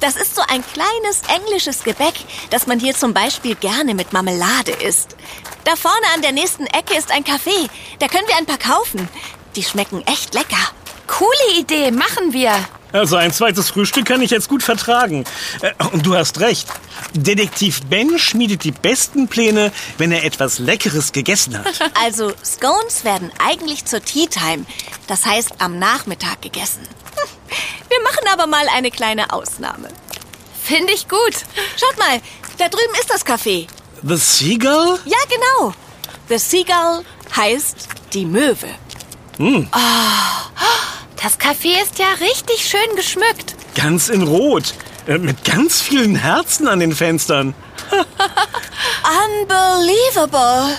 Das 0.00 0.14
ist 0.14 0.34
so 0.34 0.42
ein 0.42 0.62
kleines 0.72 1.22
englisches 1.34 1.82
Gebäck, 1.82 2.14
das 2.50 2.66
man 2.66 2.78
hier 2.78 2.94
zum 2.94 3.14
Beispiel 3.14 3.54
gerne 3.54 3.94
mit 3.94 4.12
Marmelade 4.12 4.72
isst. 4.72 5.16
Da 5.64 5.74
vorne 5.74 6.06
an 6.14 6.20
der 6.20 6.32
nächsten 6.32 6.66
Ecke 6.66 6.94
ist 6.98 7.10
ein 7.10 7.24
Café. 7.24 7.70
Da 7.98 8.06
können 8.06 8.28
wir 8.28 8.36
ein 8.36 8.44
paar 8.44 8.58
kaufen. 8.58 9.08
Die 9.56 9.62
schmecken 9.62 10.06
echt 10.06 10.34
lecker. 10.34 10.70
Coole 11.06 11.58
Idee, 11.58 11.90
machen 11.90 12.34
wir. 12.34 12.52
Also 12.96 13.16
ein 13.16 13.32
zweites 13.32 13.70
Frühstück 13.70 14.06
kann 14.06 14.22
ich 14.22 14.30
jetzt 14.30 14.48
gut 14.48 14.62
vertragen. 14.62 15.24
Äh, 15.60 15.72
Und 15.92 16.04
du 16.06 16.14
hast 16.16 16.40
recht. 16.40 16.66
Detektiv 17.14 17.82
Ben 17.90 18.18
schmiedet 18.18 18.64
die 18.64 18.72
besten 18.72 19.28
Pläne, 19.28 19.72
wenn 19.98 20.12
er 20.12 20.24
etwas 20.24 20.58
Leckeres 20.58 21.12
gegessen 21.12 21.58
hat. 21.58 21.66
Also, 22.02 22.32
Scones 22.44 23.04
werden 23.04 23.30
eigentlich 23.44 23.84
zur 23.84 24.02
Tea 24.02 24.26
Time, 24.26 24.64
das 25.06 25.24
heißt 25.24 25.54
am 25.58 25.78
Nachmittag 25.78 26.42
gegessen. 26.42 26.82
Hm, 26.82 27.28
Wir 27.88 28.02
machen 28.02 28.26
aber 28.32 28.46
mal 28.46 28.66
eine 28.74 28.90
kleine 28.90 29.32
Ausnahme. 29.32 29.88
Finde 30.62 30.92
ich 30.92 31.08
gut. 31.08 31.34
Schaut 31.76 31.98
mal, 31.98 32.20
da 32.58 32.68
drüben 32.68 32.94
ist 33.00 33.10
das 33.10 33.24
Café. 33.24 33.66
The 34.02 34.16
Seagull? 34.16 34.98
Ja, 35.04 35.16
genau. 35.28 35.74
The 36.28 36.38
Seagull 36.38 37.04
heißt 37.36 37.88
die 38.12 38.24
Möwe. 38.24 38.68
Das 41.26 41.40
Café 41.40 41.82
ist 41.82 41.98
ja 41.98 42.06
richtig 42.20 42.64
schön 42.64 42.94
geschmückt. 42.94 43.56
Ganz 43.74 44.08
in 44.10 44.22
Rot. 44.22 44.74
Äh, 45.08 45.18
Mit 45.18 45.44
ganz 45.44 45.82
vielen 45.82 46.14
Herzen 46.14 46.68
an 46.68 46.78
den 46.78 46.94
Fenstern. 46.94 47.52
Unbelievable. 49.42 50.76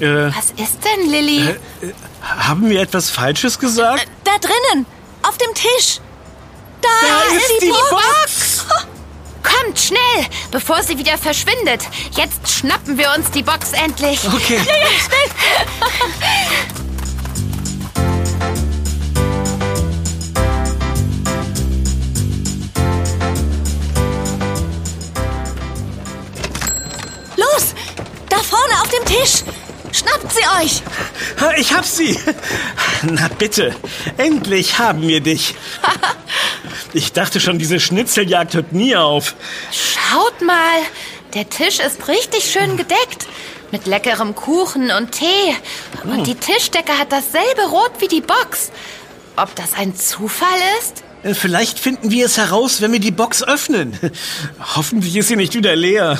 Äh, 0.00 0.34
Was 0.34 0.52
ist 0.56 0.78
denn, 0.82 1.10
Lilly? 1.10 1.54
haben 2.22 2.70
wir 2.70 2.80
etwas 2.80 3.10
Falsches 3.10 3.58
gesagt? 3.58 4.06
Da 4.24 4.38
drinnen, 4.38 4.86
auf 5.22 5.36
dem 5.36 5.52
Tisch. 5.52 6.00
Da, 6.80 6.88
Da 7.02 7.24
ist 7.36 7.52
die 7.60 7.68
Box. 7.68 8.64
Kommt 9.42 9.78
schnell, 9.78 10.26
bevor 10.50 10.82
sie 10.82 10.96
wieder 10.96 11.18
verschwindet. 11.18 11.82
Jetzt 12.12 12.48
schnappen 12.50 12.96
wir 12.96 13.12
uns 13.18 13.30
die 13.32 13.42
Box 13.42 13.72
endlich. 13.72 14.20
Okay. 14.26 14.56
Los, 14.56 14.64
Tisch. 29.20 29.42
Schnappt 29.92 30.32
sie 30.32 30.44
euch. 30.62 30.82
Ich 31.58 31.74
hab 31.74 31.84
sie. 31.84 32.18
Na 33.02 33.28
bitte, 33.28 33.74
endlich 34.16 34.78
haben 34.78 35.02
wir 35.02 35.20
dich. 35.20 35.54
Ich 36.92 37.12
dachte 37.12 37.38
schon, 37.38 37.60
diese 37.60 37.78
Schnitzeljagd 37.78 38.54
hört 38.54 38.72
nie 38.72 38.96
auf. 38.96 39.36
Schaut 39.70 40.42
mal, 40.42 40.80
der 41.34 41.48
Tisch 41.48 41.78
ist 41.78 42.08
richtig 42.08 42.50
schön 42.50 42.76
gedeckt. 42.76 43.28
Mit 43.70 43.86
leckerem 43.86 44.34
Kuchen 44.34 44.90
und 44.90 45.12
Tee. 45.12 45.54
Und 46.02 46.26
die 46.26 46.34
Tischdecke 46.34 46.98
hat 46.98 47.12
dasselbe 47.12 47.62
Rot 47.70 47.92
wie 48.00 48.08
die 48.08 48.20
Box. 48.20 48.72
Ob 49.36 49.54
das 49.54 49.74
ein 49.74 49.94
Zufall 49.94 50.48
ist? 50.80 51.04
Äh, 51.22 51.34
Vielleicht 51.34 51.78
finden 51.78 52.10
wir 52.10 52.26
es 52.26 52.38
heraus, 52.38 52.80
wenn 52.80 52.90
wir 52.90 52.98
die 52.98 53.12
Box 53.12 53.44
öffnen. 53.44 53.96
Hoffentlich 54.74 55.14
ist 55.14 55.28
sie 55.28 55.36
nicht 55.36 55.54
wieder 55.54 55.76
leer. 55.76 56.18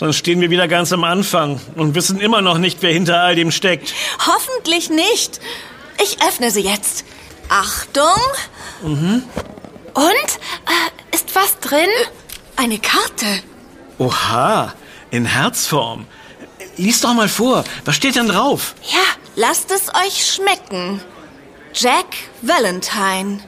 Sonst 0.00 0.16
stehen 0.16 0.40
wir 0.40 0.48
wieder 0.48 0.66
ganz 0.66 0.94
am 0.94 1.04
Anfang 1.04 1.60
und 1.76 1.94
wissen 1.94 2.20
immer 2.22 2.40
noch 2.40 2.56
nicht, 2.56 2.78
wer 2.80 2.90
hinter 2.90 3.20
all 3.20 3.34
dem 3.34 3.50
steckt. 3.50 3.92
Hoffentlich 4.26 4.88
nicht. 4.88 5.40
Ich 6.02 6.22
öffne 6.26 6.50
sie 6.50 6.62
jetzt. 6.62 7.04
Achtung, 7.50 8.06
Und? 8.80 8.94
Äh, 9.94 11.14
ist 11.14 11.34
was 11.34 11.58
drin? 11.60 11.90
eine 12.56 12.78
Karte. 12.78 13.26
Oha, 13.98 14.72
in 15.10 15.26
Herzform. 15.26 16.06
Lies 16.78 17.02
doch 17.02 17.12
mal 17.12 17.28
vor. 17.28 17.64
Was 17.84 17.96
steht 17.96 18.16
denn 18.16 18.28
drauf? 18.28 18.74
Ja. 18.90 19.00
Lasst 19.36 19.70
es 19.70 19.88
euch 19.94 20.26
schmecken. 20.34 21.02
Jack 21.74 22.06
Valentine. 22.40 23.40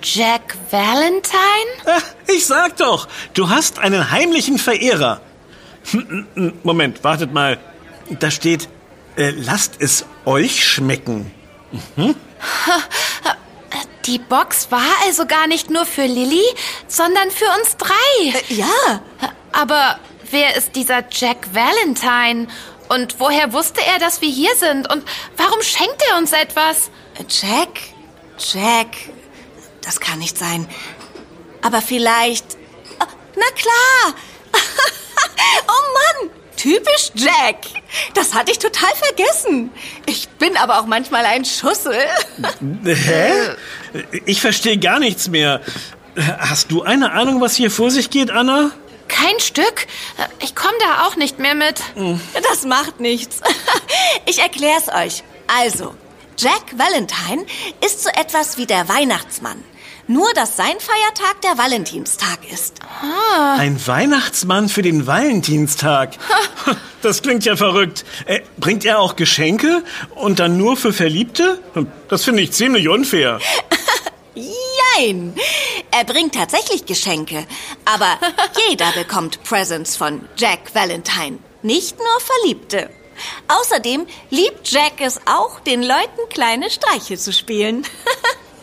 Jack 0.00 0.56
Valentine? 0.70 2.02
Ich 2.28 2.46
sag 2.46 2.76
doch, 2.76 3.08
du 3.34 3.48
hast 3.48 3.80
einen 3.80 4.12
heimlichen 4.12 4.58
Verehrer. 4.58 5.20
Moment, 6.62 7.04
wartet 7.04 7.32
mal. 7.32 7.58
Da 8.10 8.30
steht, 8.30 8.68
äh, 9.16 9.30
lasst 9.30 9.74
es 9.78 10.04
euch 10.24 10.64
schmecken. 10.64 11.30
Die 14.04 14.18
Box 14.18 14.70
war 14.70 14.82
also 15.04 15.26
gar 15.26 15.46
nicht 15.46 15.70
nur 15.70 15.84
für 15.86 16.06
Lilly, 16.06 16.44
sondern 16.86 17.30
für 17.30 17.46
uns 17.60 17.76
drei. 17.76 18.42
Ja, 18.48 19.02
Aber 19.52 19.98
wer 20.30 20.56
ist 20.56 20.76
dieser 20.76 21.04
Jack 21.10 21.48
Valentine? 21.54 22.46
Und 22.88 23.18
woher 23.18 23.52
wusste 23.52 23.80
er, 23.84 23.98
dass 23.98 24.20
wir 24.20 24.28
hier 24.28 24.54
sind? 24.56 24.90
Und 24.92 25.02
warum 25.36 25.60
schenkt 25.62 26.02
er 26.10 26.18
uns 26.18 26.32
etwas? 26.32 26.90
Jack? 27.28 27.80
Jack? 28.38 28.88
Das 29.82 29.98
kann 29.98 30.18
nicht 30.20 30.38
sein. 30.38 30.68
Aber 31.62 31.80
vielleicht. 31.82 32.56
Ah, 33.00 33.06
Na 33.34 33.46
klar! 33.56 34.14
oh 35.68 36.22
Mann! 36.22 36.30
Typisch 36.56 37.10
Jack! 37.14 37.56
Das 38.14 38.34
hatte 38.34 38.50
ich 38.50 38.58
total 38.58 38.90
vergessen. 38.94 39.70
Ich 40.06 40.28
bin 40.30 40.56
aber 40.56 40.80
auch 40.80 40.86
manchmal 40.86 41.24
ein 41.26 41.44
Schussel. 41.44 41.98
Hä? 42.84 43.30
Ich 44.24 44.40
verstehe 44.40 44.78
gar 44.78 44.98
nichts 44.98 45.28
mehr. 45.28 45.60
Hast 46.38 46.70
du 46.70 46.82
eine 46.82 47.12
Ahnung, 47.12 47.40
was 47.40 47.54
hier 47.56 47.70
vor 47.70 47.90
sich 47.90 48.08
geht, 48.10 48.30
Anna? 48.30 48.70
Kein 49.08 49.38
Stück. 49.38 49.86
Ich 50.40 50.54
komme 50.54 50.74
da 50.80 51.06
auch 51.06 51.16
nicht 51.16 51.38
mehr 51.38 51.54
mit. 51.54 51.80
Das 52.42 52.64
macht 52.64 53.00
nichts. 53.00 53.40
Ich 54.28 54.40
erklär's 54.40 54.88
euch. 54.88 55.22
Also, 55.46 55.94
Jack 56.36 56.76
Valentine 56.76 57.46
ist 57.84 58.02
so 58.02 58.10
etwas 58.10 58.58
wie 58.58 58.66
der 58.66 58.88
Weihnachtsmann. 58.88 59.62
Nur, 60.08 60.32
dass 60.34 60.56
sein 60.56 60.76
Feiertag 60.78 61.40
der 61.42 61.58
Valentinstag 61.58 62.38
ist. 62.52 62.78
Ein 63.56 63.84
Weihnachtsmann 63.86 64.68
für 64.68 64.82
den 64.82 65.06
Valentinstag. 65.06 66.16
Das 67.02 67.22
klingt 67.22 67.44
ja 67.44 67.56
verrückt. 67.56 68.04
Äh, 68.26 68.40
bringt 68.56 68.84
er 68.84 69.00
auch 69.00 69.16
Geschenke 69.16 69.82
und 70.14 70.38
dann 70.38 70.56
nur 70.58 70.76
für 70.76 70.92
Verliebte? 70.92 71.60
Das 72.08 72.24
finde 72.24 72.42
ich 72.42 72.52
ziemlich 72.52 72.88
unfair. 72.88 73.40
Jein. 74.34 75.34
Er 75.90 76.04
bringt 76.04 76.34
tatsächlich 76.34 76.86
Geschenke. 76.86 77.44
Aber 77.84 78.18
jeder 78.68 78.92
bekommt 78.92 79.42
Presents 79.42 79.96
von 79.96 80.22
Jack 80.36 80.74
Valentine. 80.74 81.38
Nicht 81.62 81.98
nur 81.98 82.20
Verliebte. 82.20 82.90
Außerdem 83.48 84.06
liebt 84.30 84.70
Jack 84.70 85.00
es 85.00 85.20
auch, 85.26 85.60
den 85.60 85.82
Leuten 85.82 86.28
kleine 86.30 86.70
Streiche 86.70 87.16
zu 87.16 87.32
spielen. 87.32 87.84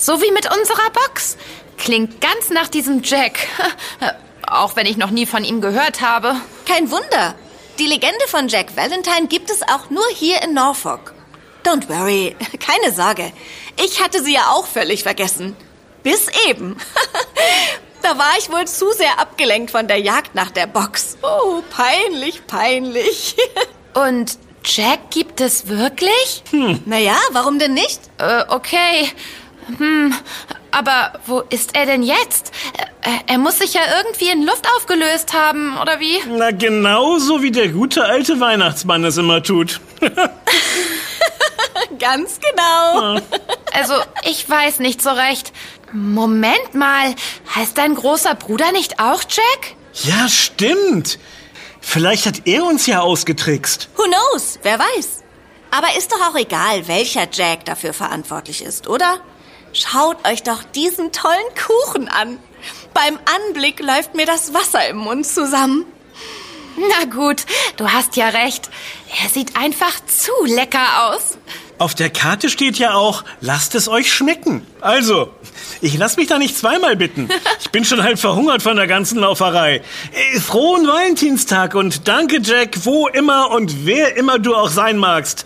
So 0.00 0.22
wie 0.22 0.32
mit 0.32 0.46
unserer 0.50 0.90
Box. 0.90 1.36
Klingt 1.76 2.22
ganz 2.22 2.48
nach 2.48 2.68
diesem 2.68 3.02
Jack. 3.02 3.38
Auch 4.46 4.74
wenn 4.74 4.86
ich 4.86 4.96
noch 4.96 5.10
nie 5.10 5.26
von 5.26 5.44
ihm 5.44 5.60
gehört 5.60 6.00
habe. 6.00 6.36
Kein 6.66 6.90
Wunder. 6.90 7.34
Die 7.78 7.86
Legende 7.86 8.26
von 8.26 8.48
Jack 8.48 8.76
Valentine 8.76 9.28
gibt 9.28 9.50
es 9.50 9.62
auch 9.62 9.88
nur 9.88 10.04
hier 10.14 10.42
in 10.42 10.52
Norfolk. 10.52 11.14
Don't 11.64 11.88
worry, 11.88 12.36
keine 12.58 12.94
Sorge. 12.94 13.32
Ich 13.82 14.02
hatte 14.02 14.22
sie 14.22 14.34
ja 14.34 14.50
auch 14.50 14.66
völlig 14.66 15.02
vergessen. 15.02 15.56
Bis 16.02 16.28
eben. 16.46 16.76
da 18.02 18.18
war 18.18 18.32
ich 18.38 18.50
wohl 18.50 18.66
zu 18.66 18.90
sehr 18.92 19.18
abgelenkt 19.18 19.70
von 19.70 19.86
der 19.88 19.98
Jagd 19.98 20.34
nach 20.34 20.50
der 20.50 20.66
Box. 20.66 21.16
Oh, 21.22 21.62
peinlich, 21.70 22.46
peinlich. 22.46 23.36
Und 23.94 24.38
Jack 24.64 25.10
gibt 25.10 25.40
es 25.40 25.68
wirklich? 25.68 26.42
naja, 26.84 27.16
warum 27.32 27.58
denn 27.58 27.74
nicht? 27.74 28.00
Äh, 28.18 28.44
okay. 28.48 29.10
Hm, 29.78 30.14
aber 30.70 31.12
wo 31.26 31.40
ist 31.40 31.76
er 31.76 31.86
denn 31.86 32.02
jetzt? 32.02 32.52
Er 33.26 33.38
muss 33.38 33.58
sich 33.58 33.74
ja 33.74 33.82
irgendwie 33.98 34.30
in 34.30 34.44
Luft 34.44 34.66
aufgelöst 34.76 35.32
haben, 35.34 35.76
oder 35.78 36.00
wie? 36.00 36.18
Na, 36.28 36.50
genauso 36.50 37.42
wie 37.42 37.50
der 37.50 37.68
gute 37.68 38.04
alte 38.04 38.40
Weihnachtsmann 38.40 39.04
es 39.04 39.16
immer 39.16 39.42
tut. 39.42 39.80
Ganz 41.98 42.38
genau. 42.40 43.20
Also, 43.72 43.94
ich 44.24 44.48
weiß 44.48 44.78
nicht 44.80 45.02
so 45.02 45.10
recht. 45.10 45.52
Moment 45.92 46.74
mal, 46.74 47.14
heißt 47.54 47.76
dein 47.76 47.94
großer 47.94 48.34
Bruder 48.34 48.70
nicht 48.72 49.00
auch 49.00 49.22
Jack? 49.28 49.74
Ja, 50.04 50.28
stimmt. 50.28 51.18
Vielleicht 51.80 52.26
hat 52.26 52.42
er 52.46 52.64
uns 52.64 52.86
ja 52.86 53.00
ausgetrickst. 53.00 53.88
Who 53.96 54.04
knows? 54.04 54.58
Wer 54.62 54.78
weiß. 54.78 55.24
Aber 55.72 55.96
ist 55.96 56.12
doch 56.12 56.20
auch 56.20 56.36
egal, 56.36 56.86
welcher 56.88 57.28
Jack 57.32 57.64
dafür 57.64 57.92
verantwortlich 57.92 58.62
ist, 58.62 58.88
oder? 58.88 59.20
Schaut 59.72 60.26
euch 60.26 60.42
doch 60.42 60.62
diesen 60.64 61.12
tollen 61.12 61.36
Kuchen 61.54 62.08
an. 62.08 62.38
Beim 62.92 63.18
Anblick 63.48 63.80
läuft 63.80 64.14
mir 64.14 64.26
das 64.26 64.52
Wasser 64.52 64.88
im 64.88 64.98
Mund 64.98 65.26
zusammen. 65.26 65.86
Na 66.76 67.04
gut, 67.04 67.44
du 67.76 67.88
hast 67.90 68.16
ja 68.16 68.28
recht. 68.28 68.70
Er 69.22 69.28
sieht 69.28 69.56
einfach 69.56 69.94
zu 70.06 70.32
lecker 70.46 71.10
aus. 71.10 71.38
Auf 71.78 71.94
der 71.94 72.10
Karte 72.10 72.50
steht 72.50 72.78
ja 72.78 72.94
auch, 72.94 73.24
lasst 73.40 73.74
es 73.74 73.88
euch 73.88 74.12
schmecken. 74.12 74.66
Also, 74.80 75.32
ich 75.80 75.96
lass 75.96 76.16
mich 76.16 76.26
da 76.26 76.38
nicht 76.38 76.56
zweimal 76.56 76.94
bitten. 76.94 77.28
Ich 77.60 77.70
bin 77.70 77.84
schon 77.84 78.02
halb 78.02 78.18
verhungert 78.18 78.62
von 78.62 78.76
der 78.76 78.86
ganzen 78.86 79.18
Lauferei. 79.18 79.82
Äh, 80.12 80.40
Frohen 80.40 80.86
Valentinstag 80.86 81.74
und 81.74 82.06
danke, 82.06 82.40
Jack, 82.42 82.84
wo 82.84 83.08
immer 83.08 83.50
und 83.50 83.86
wer 83.86 84.16
immer 84.16 84.38
du 84.38 84.54
auch 84.54 84.68
sein 84.68 84.98
magst. 84.98 85.44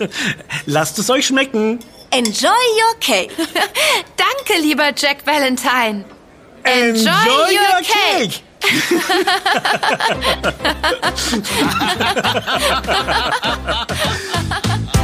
Lasst 0.66 0.98
es 0.98 1.08
euch 1.08 1.26
schmecken. 1.26 1.78
Enjoy 2.14 2.48
your 2.48 2.94
cake. 3.00 3.32
Danke, 4.16 4.60
lieber 4.60 4.92
Jack 4.92 5.22
Valentine. 5.24 6.04
Enjoy, 6.64 7.10
your, 7.50 7.82
cake. 7.82 8.40
Das 14.84 14.94